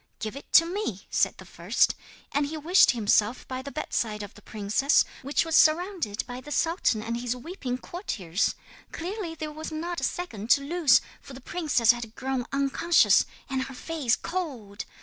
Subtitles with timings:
[0.17, 1.93] '"Give it to me," said the first.
[2.31, 6.49] And he wished himself by the bedside of the princess, which was surrounded by the
[6.51, 8.55] sultan and his weeping courtiers.
[8.91, 13.65] Clearly there was not a second to lose, for the princess had grown unconscious, and
[13.65, 14.85] her face cold.